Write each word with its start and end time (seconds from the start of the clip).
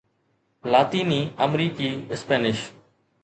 لاطيني 0.73 1.19
آمريڪي 1.47 1.89
اسپينش 2.17 2.59